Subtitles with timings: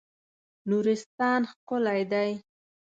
[0.69, 2.31] نورستان ښکلی دی.